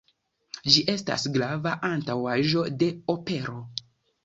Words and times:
Ĝi 0.75 0.81
estas 0.93 1.25
grava 1.35 1.75
antaŭaĵo 1.91 2.65
de 2.83 2.91
opero. 3.17 3.63